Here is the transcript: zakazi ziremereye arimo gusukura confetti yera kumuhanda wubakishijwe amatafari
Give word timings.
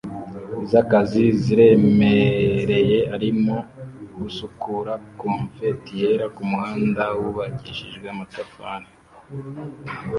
zakazi 0.71 1.23
ziremereye 1.41 2.99
arimo 3.15 3.55
gusukura 4.21 4.93
confetti 5.21 5.91
yera 6.01 6.25
kumuhanda 6.35 7.03
wubakishijwe 7.19 8.05
amatafari 8.13 8.87